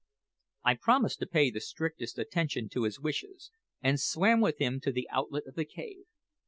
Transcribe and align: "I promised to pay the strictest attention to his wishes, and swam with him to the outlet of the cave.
"I 0.63 0.73
promised 0.81 1.19
to 1.19 1.27
pay 1.27 1.51
the 1.51 1.61
strictest 1.61 2.17
attention 2.17 2.69
to 2.69 2.85
his 2.85 2.99
wishes, 2.99 3.51
and 3.83 3.99
swam 3.99 4.41
with 4.41 4.57
him 4.57 4.79
to 4.79 4.91
the 4.91 5.07
outlet 5.11 5.45
of 5.45 5.53
the 5.53 5.63
cave. 5.65 6.05